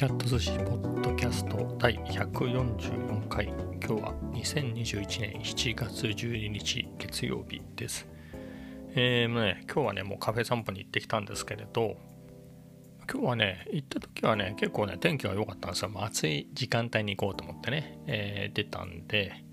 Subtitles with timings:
[0.00, 3.48] キャット寿司ポッドキャスト第144回。
[3.86, 8.08] 今日は2021年7月12日月曜日です。
[8.94, 11.98] えー、ね今日はねもうカフェ散歩に行ってきたんですけれど
[13.12, 15.90] 今日はね行った時はね結構ね天気が良かったんですよ。
[15.96, 19.44] 暑い時間帯に行こうと思ってね、えー、出たんで、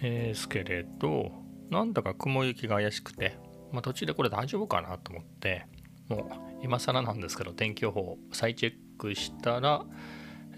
[0.00, 1.30] えー、すけれど
[1.68, 3.36] なんだか雲行きが怪しくて、
[3.70, 5.66] まあ、途中でこれ大丈夫かなと思って
[6.08, 6.30] も
[6.62, 9.84] う今更なんですけど天気予報再チェッしたら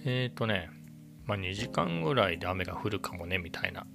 [0.04, 0.70] えっ、ー、とね、
[1.24, 3.86] まあ、2時間ぐらいで雨が降るかもねみたいな、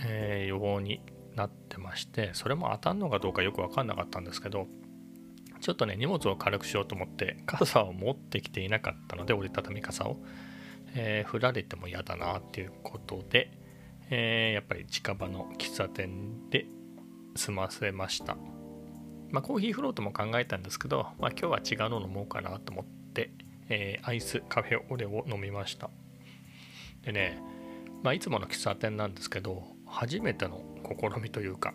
[0.00, 1.02] えー、予報に
[1.36, 4.66] なってましてそれも当たんのかどうかよく分かんなかったんですけど
[5.60, 10.16] ちょっとね荷物を軽くしようと思って傘を持ってきていなかったので折りたたみ傘を、
[10.94, 13.50] えー、降られても嫌だなっていうことで、
[14.10, 16.66] えー、やっぱり近場の喫茶店で
[17.36, 18.36] 済ませました。
[19.30, 23.30] まあ、コーヒーフロートも考えたんですけど、まあ、今日は違うの飲もうかなと思って、
[23.68, 25.90] えー、アイスカフェオレを飲みました。
[27.02, 27.38] でね、
[28.02, 31.74] まあ、いつもの喫茶店なんですけど初めての試みというか、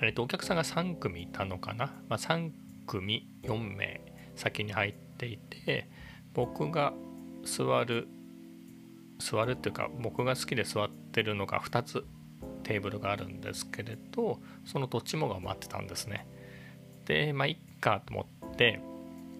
[0.00, 2.50] えー、とお客さんが3組いたのかな、まあ、3
[2.86, 4.00] 組4名
[4.36, 5.88] 先に入っていて
[6.32, 6.92] 僕が
[7.44, 8.08] 座る
[9.18, 12.04] 座るっていうか僕が好きで座ってるのが2つ
[12.64, 16.26] テーブルがあるんですけれどそのどっちもが待ってたんですね。
[17.04, 18.80] でまあいっかと思って、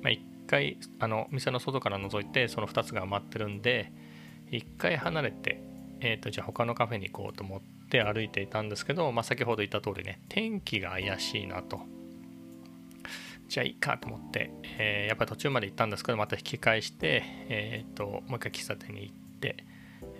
[0.02, 0.12] まあ、
[0.52, 3.90] 回あの店の外から覗いてその2つが待ってるんで
[4.50, 5.62] 一回離れて、
[6.00, 11.80] えー、とじゃあ他のカフェに行こうと思って歩いていたんですけど、まあ、先ほど言った通りね天気が怪しいなと
[13.48, 19.64] じゃあいいかと思って、えー、やっぱり途中まで行ったんですけどまた引き返して、えーと、もう一回喫茶店に行って、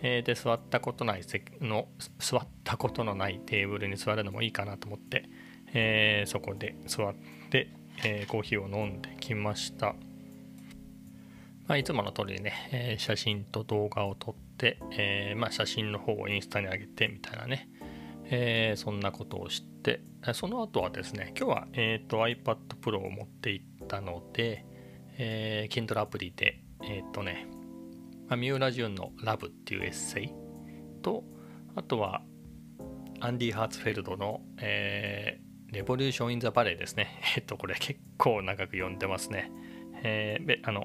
[0.03, 5.31] え、で座ったことない席の座ったことのないテーブルに座るのもいいかなと思って、
[5.73, 7.15] えー、そこで座っ
[7.49, 7.69] て、
[8.05, 9.95] え、コーヒーを飲んできました。
[11.67, 17.69] まあ、いつもの通りね、えー、写真と動画を撮って、えまあ、写真の方をインスタに上げてみたいなね、
[18.25, 20.01] えそんなことをして、
[20.35, 24.65] その後はですね、今日は、えーと、iPad Pro を持っていったので、
[25.19, 27.47] え Kindle アプリで、えっ、とね、
[28.29, 30.33] まあ、三浦淳の Love っていうエッセイ
[31.03, 31.25] と、
[31.75, 32.23] あとは
[33.21, 37.19] アンディ・ハーツフェルドの、えーレボリューション・イン・ザ・バレーですね。
[37.35, 39.51] えっと、これ結構長く読んでますね。
[40.05, 40.85] えー、あの、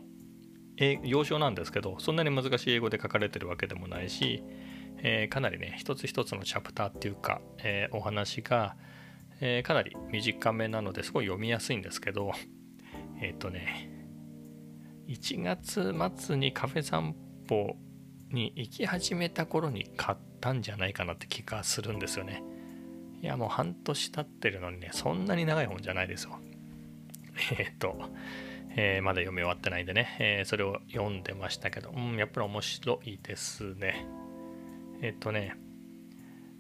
[1.04, 4.44] 洋書なんですけど、そんなに難しい英語で書かれてるわけでもないし、
[5.00, 8.76] えー、かなりね、一つ一つのチャプターっていうか、えー、お話が、
[9.40, 12.32] えー、かなり短めなのですごい読みやすいんですけど、
[13.22, 13.92] えっ、とね、
[15.08, 17.16] 1月末にカフェ散
[17.48, 17.76] 歩
[18.32, 22.44] に行き始めた頃に買ったんじゃないかなって気がするんですよね。
[23.22, 26.40] いやもう半年経ってるのにねそんなに長い本じゃないですよ
[27.58, 28.00] え、っと、
[28.80, 31.90] えー、まだ読み終わってないんでね、えー、それを読んでましたけど。
[31.90, 34.06] うんやっぱり面白いですね。
[35.02, 35.56] えっとね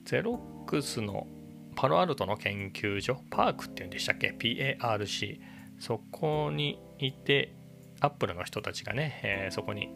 [0.03, 1.28] ゼロックスの
[1.75, 3.22] パロアルトの研究所？
[3.29, 5.39] パークっていうんでしたっけ？PARC
[5.79, 7.53] そこにいて
[8.00, 9.89] アップルの人たちがね、えそこに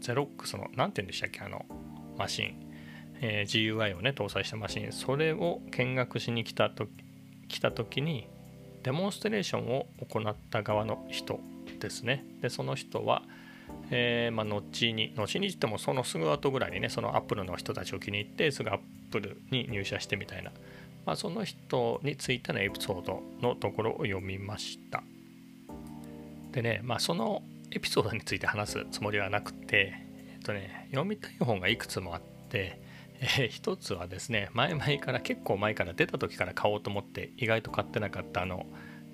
[0.00, 1.40] ゼロックスの何て言うんでしたっけ？
[1.40, 1.64] あの
[2.18, 2.60] マシン。
[3.20, 4.90] え、GUI をね搭載したマシン。
[4.90, 6.88] それを見学しに来たと
[7.46, 8.28] 来た時に
[8.84, 11.40] デモンストレーションを行った側の人
[11.80, 12.24] ですね。
[12.40, 13.22] でその人は、
[13.90, 18.78] えー、まあ、後に後に言ってもそのすぐ後ぐらいにねそのアップルの人たちを気に入ってすぐアッ
[19.10, 20.52] プルに入社してみたいな、
[21.06, 25.02] まあ、その人についてのエピソードのところを読みました。
[26.52, 29.94] でねまあそのエピソードについて話すつもりはなくて、
[30.34, 32.80] えっとね、読みたい本がいくつもあって
[33.20, 38.66] えー、一つはですね前々から結構前から出た時から買おうと思って意外と買ってなかったあの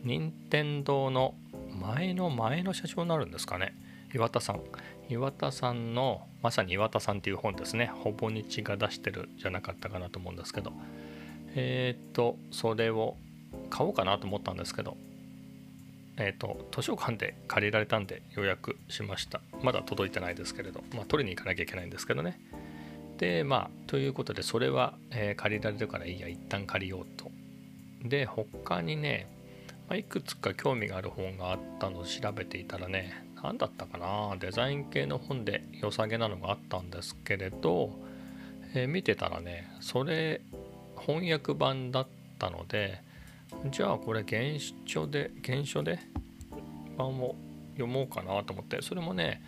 [0.03, 1.35] 任天堂の
[1.81, 3.75] 前の前の社長になるんですかね？
[4.15, 4.61] 岩田さん。
[5.09, 7.87] 岩田さんのまさに岩田さんっていう本ですね。
[7.87, 10.73] ほぼ日が出してるじゃなかったかなと思うんですけど。
[11.55, 13.17] えっ、とそれを
[13.71, 14.97] 買おうかなと思ったんですけど。
[16.17, 19.41] えっ、と図書館で借りられたんで予約しました。
[19.63, 20.83] まだ届いてないですけれど。
[20.95, 22.41] まあ取りに行かなきゃいけないんですけどね。
[23.21, 27.31] でまあということでそれは、えー、借りられるからいいや一旦借りようと。
[28.03, 29.29] で他にね、
[29.91, 37.91] まあ、いくつか興味がある本があったのを調べていたらね何だったかなデザイン系の本で良さげなのがあったんですけれど、
[38.75, 40.41] えー、見てたらねそれ
[40.99, 42.07] 翻訳版だっ
[42.39, 43.03] たので
[43.71, 44.45] じゃあこれ原
[44.87, 45.99] 書で原書で
[46.97, 47.37] 版を
[47.73, 49.43] 読もうかなと思ってそれもね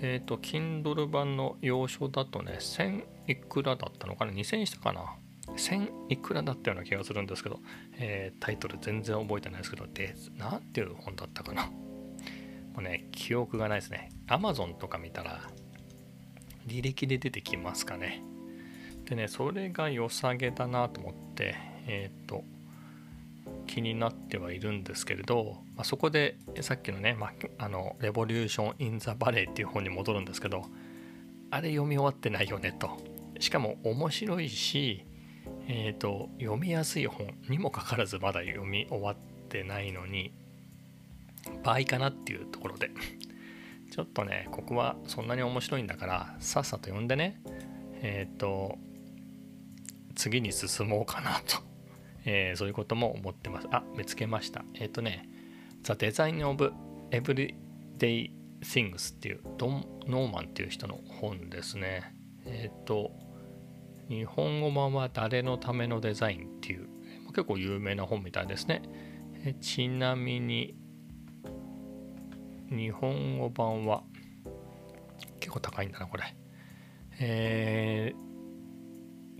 [0.00, 5.16] えっ、ー、と、Kindle 版の要所だとね、1000いくらだったのかな ?2000 したかな
[5.48, 7.60] ?1000 いくらだったような気がするんですけど、
[7.98, 11.66] えー、タイトル全然覚えてないですけど、で、なんていう本だったかな？
[11.66, 11.72] も
[12.78, 14.10] うね、記憶がないですね。
[14.26, 15.40] Amazon とか見たら、
[16.66, 18.22] 履歴で出てきますかね？
[19.06, 21.54] でね、それが良さげだなと思って、
[21.86, 22.44] えっ、ー、と、
[23.66, 30.64] 気になってはいるんですけれど、まあ、そこでさっきのね、まあ、あの、レボリューション・イン・ザ・バレーっていう本に戻るんですけど、
[31.50, 32.98] あれ読み終わってないよねと。
[33.38, 35.04] しかも面白いし、
[35.68, 39.16] えっ、ー、と、読みやすい本にもかかわらずまだ読み終わっ
[39.48, 40.32] てないのに、
[41.62, 42.90] 倍かなっていうところで。
[43.92, 47.40] ちょっとね、ここはそんなに面白いんだから、さっさと読んでね、
[48.02, 48.78] えっ、ー、と、
[50.14, 51.62] 次に進もうかなと、
[52.26, 53.68] えー、そういうことも思ってます。
[53.70, 54.64] あ、見つけました。
[54.74, 55.28] えっ、ー、とね、
[55.84, 56.72] The Design of
[57.10, 57.54] Everyday
[58.60, 62.12] Things っていうドン・ノーマンっていう人の本ですね。
[62.44, 63.12] えっ、と、
[64.08, 66.88] 日本語版は誰のためのデザインっていう、
[67.28, 68.82] 結構有名な本みたいですね。
[69.44, 70.74] えちなみに、
[72.68, 74.02] 日本語版は
[75.38, 76.24] 結構高いんだな、これ。
[77.20, 77.85] えー、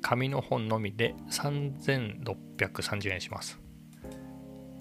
[0.06, 3.58] 紙の本のみで3630円します。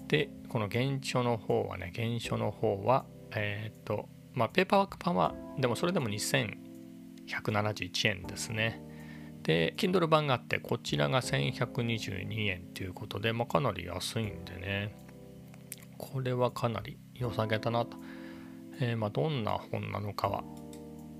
[0.06, 8.80] で、この原書の方はね、原書の方は、えっ、ー、と、まあ、ペーパーバック版は、でもそれでも2171円ですね。
[9.42, 14.94] で、Kindle 版があって、こちらが1122円ということで、まあ、かなり安いんでね、
[15.98, 17.98] これはかなり良さげだなと。
[18.78, 20.44] えー、まあ、どんな本なのかは、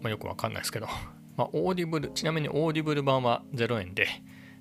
[0.01, 0.87] まあ、よくわかんないですけど、
[1.37, 4.09] まあ、 Audible、ちなみに Audible 版は0円で、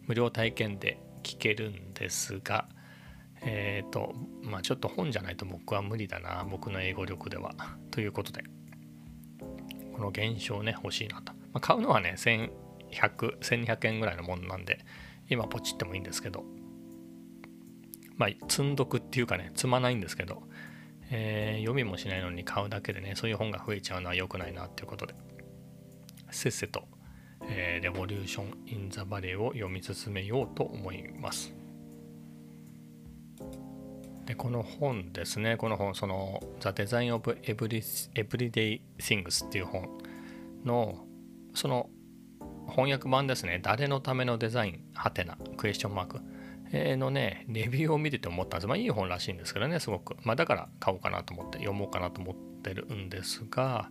[0.07, 2.67] 無料体験で聞けるんですが、
[3.41, 7.53] えっ、ー、と、まあちょっと本じゃないと僕は無理だな、僕の英語力では。
[7.91, 8.43] ということで、
[9.93, 11.33] この現象ね、欲しいなと。
[11.33, 14.85] まあ、買うのはね、1100、1200円ぐらいのものなんで、
[15.29, 16.43] 今ポチってもいいんですけど、
[18.17, 20.43] まあ積んどくっていうかね、積まないんですけど、
[21.09, 25.15] えー、読みもしないのに買うだけでね、そういう本が増えちゃうのは良くないなっていうことで。
[26.35, 26.83] せっせと、
[27.43, 31.53] えー、レボリューション・イン・ザ・バレーを読み進めようと思います。
[34.25, 39.87] でこの本ですね、この本、その The Design of Everyday Things っていう本
[40.65, 41.05] の、
[41.53, 41.89] その
[42.67, 46.19] 翻訳版ですね、誰のためのデザイン、はてな、クエスチョンマーク、
[46.73, 48.67] えのね、レビューを見てて思ったんです。
[48.67, 50.17] まあいい本らしいんですけどね、すごく。
[50.23, 53.89] まあだから買おうかなと思って、読もうかなと思ってるんですが、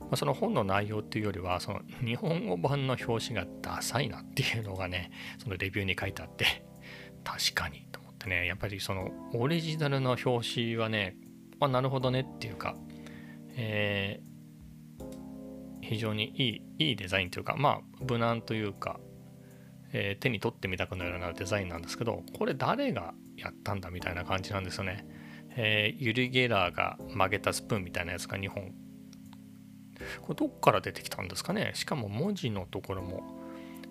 [0.00, 5.10] まあ、その本の内容っていうよりはその日本語版の表紙がダサいなっていうのがね
[5.42, 6.64] そのレビューに書いてあって
[7.24, 11.16] 確かにと思ってねやっぱりそのオリジナルの表紙はね
[11.60, 12.76] あなるほどねっていうか、
[13.56, 15.04] えー、
[15.80, 16.48] 非常にい
[16.78, 19.00] いいいデザインというかまあ無難というか、
[19.92, 25.06] えー、手に取ってみたくなるようなデザインなんですけどこれ誰がやったんだみたいな感じなんですよね。
[25.58, 28.74] えー、ユリ・ゲラーが曲げたスプーンみたいなやつが2本
[30.22, 31.72] これどっから出てきたんですかね？
[31.74, 33.22] しかも文字のところも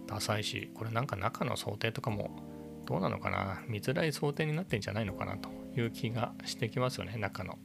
[0.07, 2.30] ダサいし、これなんか中の想定とかも
[2.86, 3.62] どうなのかな？
[3.68, 7.57] 見づらい想定になってんじゃないのかなという気がしてきますよね、中の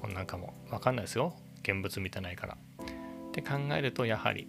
[0.00, 0.54] 本なんかも。
[0.70, 1.36] わかんないですよ。
[1.62, 2.54] 現物見てないから。
[2.54, 4.48] って考えると、やはり、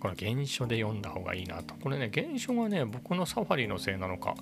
[0.00, 1.74] この原書で読んだ方がいいなと。
[1.74, 4.34] これね、原書がね、僕のサファリのせいなのか、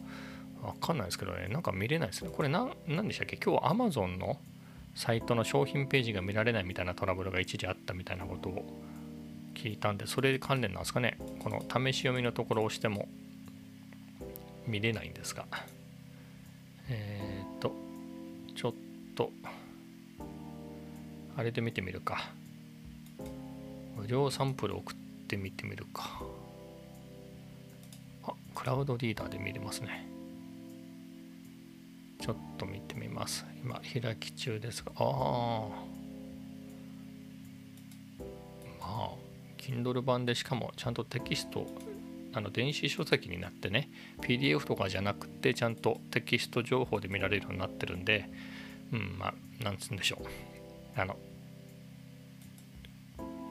[0.63, 2.31] わかんないですけどね、なんか見れないですね。
[2.33, 2.73] これ何
[3.07, 3.37] でしたっけ？
[3.37, 4.41] 今日 Amazon の
[4.99, 8.67] サイトの商品ページが見られないみたいなトラブルが一時あったみたいなことを
[9.55, 11.17] 聞いたんで、それ関連なんですかね？
[11.39, 13.07] この試し読みのところを押しても
[14.67, 15.47] 見れないんですが。
[16.89, 17.73] えっ、と、
[18.57, 18.75] ちょっ
[19.15, 19.31] と、
[21.37, 22.33] あれで見てみるか。
[23.97, 24.97] 無料サンプル送っ
[25.29, 26.21] てみてみるか。
[28.25, 30.08] あ、クラウドリーダーで見れますね。
[32.21, 33.47] ちょっと見てみます。
[33.63, 35.69] 今、開き中ですが、ああ。
[38.81, 39.11] まあ、
[39.59, 41.67] Kindle 版でしかもちゃんとテキスト、
[42.33, 48.29] あの電子書籍になってね、PDF とかじゃなくて、ちゃんとテキスト情報で見られるようになってるんで、
[48.93, 50.19] うん、まあ、なんつうんでしょ
[50.97, 51.01] う。
[51.01, 51.17] あの、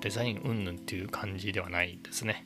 [0.02, 2.46] デザイン云々っていう感じではないですね。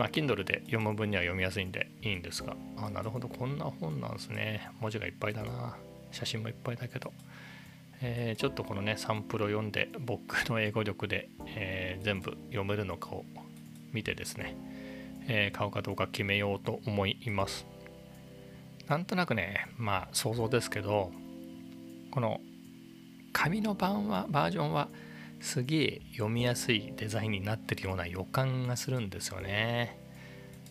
[0.00, 4.70] まあ、Kindle で読む分には読みやすいんでいいんですが、あ、なるほど、こんな本なんですね。
[4.80, 5.76] 文字がいっぱいだな。
[6.10, 7.12] 写真もいっぱいだけど。
[8.00, 13.26] えー、ちょっとこのね、サンプルを読んで、僕の英語力で、えー、全部読めるのかを
[13.92, 14.56] 見てですね、
[15.28, 17.66] えー、買うかどうか決めようと思います。
[18.88, 21.12] なんとなくね、まあ想像ですけど、
[22.10, 22.40] この
[23.34, 24.88] 紙の版は、バージョンは、
[25.40, 29.98] すげえ読みやすいデザインになってるような予感がするんですよね。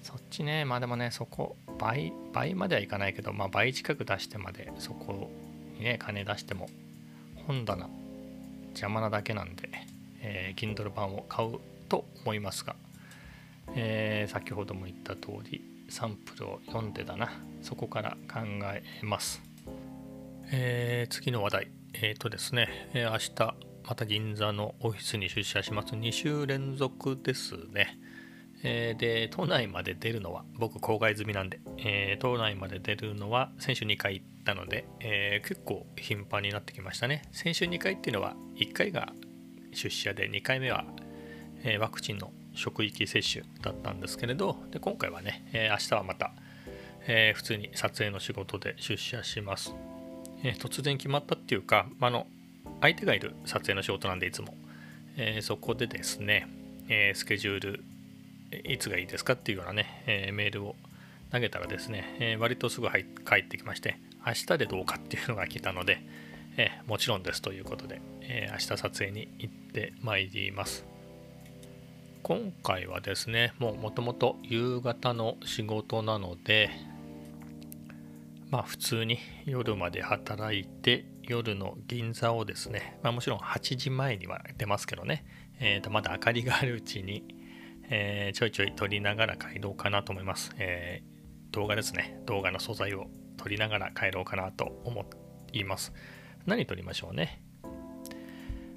[0.04, 5.30] そっちね、まあでもね、そこ、倍、倍まではいかないけど、まあ倍近く出してまで、そこ
[5.78, 6.70] にね、金出しても、
[7.48, 7.90] 本棚、
[8.70, 9.70] 邪魔なだけなんで、
[10.22, 11.60] えー、Kindle 版を買う
[11.90, 12.76] と思いますが、
[13.76, 17.32] えー、先ほども言った通りサンプルを読んでだな。
[17.62, 18.40] そこから考
[18.74, 19.42] えます、
[20.52, 21.72] えー、次の話題。
[21.94, 25.96] えっ、ー、とですね、えー、明日また銀座のオフィスに出社します。
[25.96, 27.98] 2週連続ですね、
[28.62, 37.24] えー、で都内まで出るのは僕郊外済みなんで、えー、都内まで出るのは先週2回行ったので、えー、結構頻繁になってきましたね。
[37.32, 39.12] 先週2回っていうのは1回が
[39.74, 40.86] 出社で2回目は、
[41.64, 46.32] えワクチンの職域接種だったんですけれどで今回はね、え明日はまた、
[47.08, 49.74] え普通に撮影の仕事で出社します、
[50.44, 52.28] え突然決まったっていうか、まあの
[52.82, 54.54] 相手がいる撮影の仕事なんでいつも、
[55.18, 56.48] えそこでですね、
[56.88, 57.84] えスケジュール
[58.64, 60.76] いつがいいですかっていうようなね、えメールを
[61.32, 66.02] 投げたらですね、え割とすぐ帰ってきまして、明日でどうかっていうのが来たので、
[66.58, 70.86] えもちろんですということで、え明日撮影に行ってまいります。
[72.24, 76.70] 今回はですね、もうもともと夕方の仕事なので、
[78.52, 85.26] まあ普通に夜まで働いて、夜の銀座をですね、まあ、もちろん8時前には出ますけどね、
[85.60, 87.24] えー、とまだ明かりがあるうちに、
[87.88, 92.20] えー、ちょいちょい撮りながら帰ろうかなと思います、えー、動画ですね。
[92.26, 93.06] 動画の素材を
[93.38, 95.06] 撮りながら帰ろうかなと思
[95.54, 95.94] います。
[96.48, 97.44] 何撮りましょうね？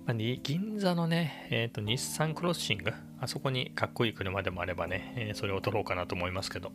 [0.04, 6.72] まあ、銀座のね、えーと、日産クロッシング、あそこにかっこいい車でもあればね、えー、それを撮ろうかなと思いますけど、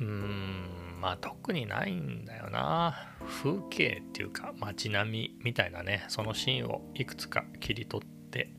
[0.00, 2.94] うーん、まあ特にないんだよな。
[3.42, 8.50] 風景っていうか街並みみたいなね、そのシーンをいくつか切り取って、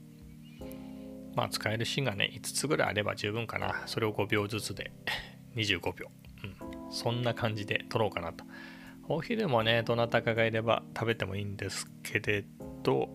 [1.35, 3.83] まあ使えるシーンがね、5つぐらいあれば十分かな。
[3.85, 4.91] それを5秒ずつで
[5.55, 6.11] 25秒。
[6.43, 6.47] う
[6.87, 6.91] ん。
[6.91, 8.45] そんな感じで撮ろうかなと。
[9.09, 12.43] お昼もね、どなたかがいれば食べてもいいんですけれ
[12.83, 13.09] ど、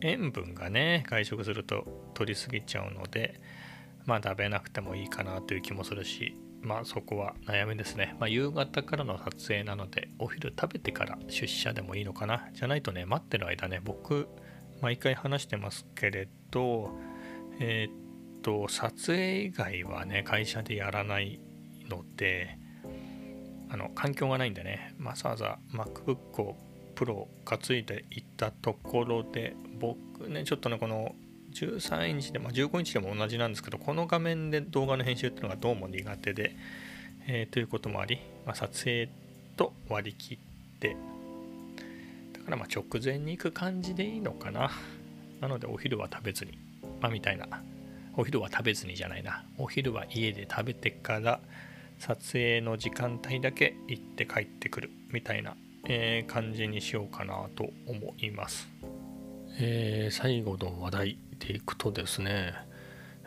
[0.00, 3.40] 塩分がね、外食すると取りすぎちゃうので、
[4.04, 8.16] まあ食べなくてもいいかなという気もするし、まあそこは悩みですね。
[8.18, 12.48] まあ夕方からの撮影なので、お昼食べてから出社でもいいのかな？
[12.54, 14.28] じゃないとね、待ってる間ね、僕、
[14.80, 16.90] 毎回話してますけれど、
[17.60, 21.40] えー、っと、撮影以外はね、会社でやらない
[21.88, 22.58] ので、
[23.68, 26.56] あの、環境がないんでね、わざわざ MacBook を
[26.94, 31.14] プロ担いでいったところで、僕ね、ちょっとね、この
[31.52, 36.56] 13インチで、ま、15インチでも同じなんですけど、この画面で動画の編集っていうのがどうも苦手で、
[37.26, 39.08] えー、ということもあり、まあ、撮影
[39.56, 40.96] と割り切って、
[42.32, 44.70] だからま直前に行く感じでいいのかな。
[45.40, 46.58] なのでお昼は食べずに
[47.02, 47.46] まあ、みたいな。
[48.16, 49.44] お昼は食べずにじゃないな。
[49.58, 51.40] お昼は家で食べてから
[51.98, 55.56] 撮影の時間帯だけ行って帰ってくるみたいな、
[55.88, 58.68] えー、感じにしようかなと思います。
[59.58, 62.54] えー、最後の話題でいくとですね、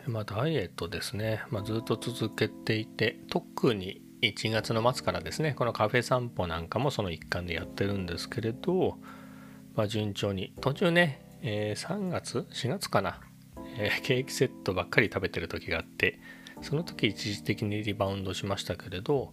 [0.06, 8.96] まあ、ダイエットですね、まあ、ずっと続けていて特に1月の末からですねこのカフェ散歩なんかもその一環でやってるんですけれど、
[9.74, 13.20] まあ、順調に途中ね、えー、3月4月かな
[13.78, 16.18] えー、ケーキセットばっかり食べてる時があって
[16.62, 19.32] その時一時的にリバウンドしましたけれど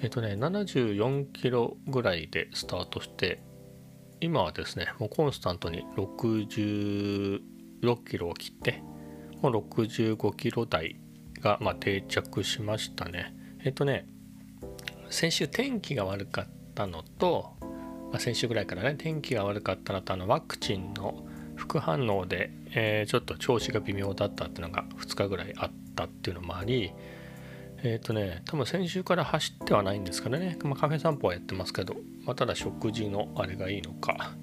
[0.00, 3.42] えっ、ー、とね74キロぐらいでスタートして
[4.20, 5.84] 今はですねもうコンスタントに
[7.82, 8.82] 6キロを切って
[9.40, 10.96] もう65キロ台
[11.40, 13.34] がま定着しましたね。
[13.64, 14.06] えっ、とね
[15.10, 26.92] 先週天気が悪かったのと、まあ、先週ぐらいからね天気が悪かったのとあのワクチンの副反応で、えー、ちょっと調子が微妙だったっていうのが2日ぐらいあったっていうのもあり
[27.82, 34.34] えっ、ー、とね多分先週から走ってはないんですからね、まあ、カフェ散歩はやってますけど、まあ、ただ食事のあれがいいのか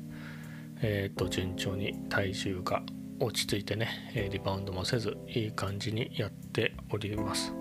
[0.82, 2.84] えっ、ー、と順調に体重が
[3.20, 7.54] 落ち着いてねリバウンドもせずいい感じにやっております。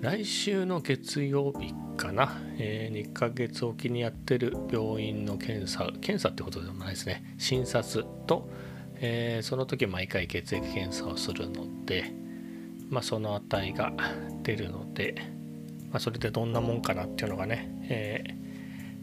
[0.00, 7.34] 来週の月曜日かな、えー、2ヶ月おきにやってる病院の検査検査ってことでもないですね。
[7.38, 8.48] 診察と、
[8.96, 12.12] えー、その時毎回血液検査をするので、
[12.90, 13.92] まあ、その値が
[14.42, 15.14] 出るので、
[15.90, 18.24] まあ、それでどんなもんかなっていうのがね、え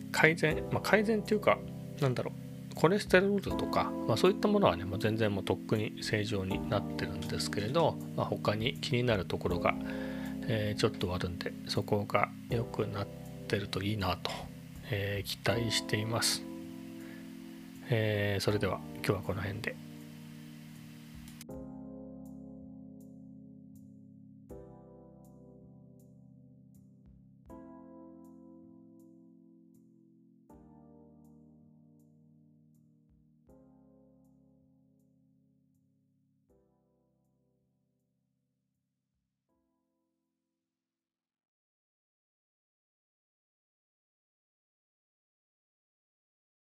[0.10, 1.58] ー、改善、まあ、改善っていうか
[2.02, 2.43] なんだろう。
[2.76, 9.74] コレステロールとか、まあ、そういったものはねもう全然もうとっくに正常になってるんですけれど、まあ、他に気になるところが
[10.48, 13.08] えー、ちょっとあるんでそこが良くなっ
[13.48, 14.32] てるといいなと、
[14.92, 16.44] えー、期待しています、
[17.90, 19.93] えー、それでは今日はこの辺で。